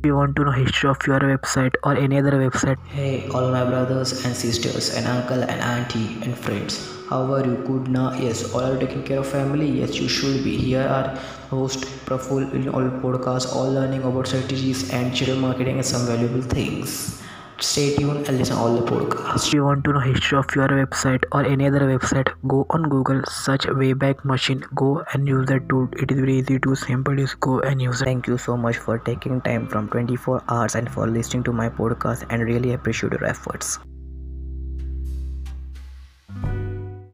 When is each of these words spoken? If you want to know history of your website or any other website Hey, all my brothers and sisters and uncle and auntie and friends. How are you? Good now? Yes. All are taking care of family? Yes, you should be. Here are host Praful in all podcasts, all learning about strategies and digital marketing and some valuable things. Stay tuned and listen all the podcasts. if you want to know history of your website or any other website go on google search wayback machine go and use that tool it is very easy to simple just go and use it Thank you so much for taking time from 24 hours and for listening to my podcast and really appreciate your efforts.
If 0.00 0.06
you 0.06 0.16
want 0.16 0.34
to 0.36 0.44
know 0.44 0.50
history 0.52 0.88
of 0.88 0.96
your 1.06 1.20
website 1.20 1.74
or 1.82 1.94
any 1.94 2.16
other 2.16 2.30
website 2.32 2.78
Hey, 2.88 3.28
all 3.34 3.50
my 3.50 3.64
brothers 3.66 4.24
and 4.24 4.34
sisters 4.34 4.94
and 4.96 5.06
uncle 5.06 5.42
and 5.42 5.60
auntie 5.60 6.16
and 6.22 6.34
friends. 6.38 6.78
How 7.10 7.30
are 7.34 7.44
you? 7.44 7.56
Good 7.66 7.88
now? 7.88 8.14
Yes. 8.14 8.54
All 8.54 8.64
are 8.64 8.78
taking 8.78 9.02
care 9.02 9.18
of 9.18 9.26
family? 9.26 9.68
Yes, 9.68 9.96
you 9.96 10.08
should 10.08 10.42
be. 10.42 10.56
Here 10.56 10.86
are 10.88 11.08
host 11.50 11.84
Praful 12.06 12.50
in 12.54 12.70
all 12.70 12.88
podcasts, 13.02 13.54
all 13.54 13.70
learning 13.70 14.02
about 14.04 14.26
strategies 14.28 14.90
and 14.90 15.10
digital 15.10 15.36
marketing 15.36 15.76
and 15.76 15.84
some 15.84 16.06
valuable 16.06 16.40
things. 16.40 17.20
Stay 17.62 17.96
tuned 17.96 18.26
and 18.28 18.38
listen 18.38 18.56
all 18.56 18.74
the 18.74 18.82
podcasts. 18.90 19.46
if 19.46 19.54
you 19.54 19.64
want 19.64 19.84
to 19.84 19.92
know 19.92 20.00
history 20.00 20.38
of 20.38 20.54
your 20.54 20.68
website 20.68 21.24
or 21.32 21.44
any 21.44 21.66
other 21.66 21.80
website 21.80 22.32
go 22.46 22.66
on 22.70 22.88
google 22.88 23.22
search 23.28 23.66
wayback 23.82 24.24
machine 24.24 24.64
go 24.74 25.04
and 25.12 25.28
use 25.28 25.46
that 25.46 25.68
tool 25.68 25.88
it 26.04 26.10
is 26.10 26.18
very 26.18 26.38
easy 26.38 26.58
to 26.58 26.74
simple 26.74 27.14
just 27.16 27.38
go 27.40 27.60
and 27.60 27.82
use 27.82 28.02
it 28.02 28.10
Thank 28.10 28.26
you 28.26 28.38
so 28.38 28.56
much 28.56 28.76
for 28.76 28.98
taking 28.98 29.40
time 29.40 29.68
from 29.68 29.88
24 29.88 30.42
hours 30.48 30.74
and 30.74 30.90
for 30.90 31.06
listening 31.06 31.44
to 31.44 31.52
my 31.52 31.68
podcast 31.68 32.26
and 32.28 32.42
really 32.42 32.72
appreciate 32.72 33.12
your 33.12 33.24
efforts. 33.24 33.78